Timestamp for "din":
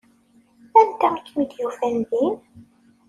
2.09-2.35